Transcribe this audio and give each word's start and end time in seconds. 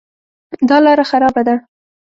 دا 0.69 0.77
لاره 0.85 1.05
خرابه 1.09 1.41
ده 1.47 1.55